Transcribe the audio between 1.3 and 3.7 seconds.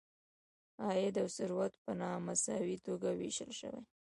ثروت په نا مساوي توګه ویشل